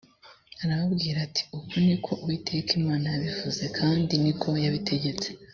[0.63, 5.29] arababwira ati” uku ni ko uwiteka imana yabivuze kandi niko yabitegetse”